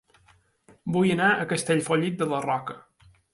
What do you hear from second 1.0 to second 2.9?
anar a Castellfollit de la Roca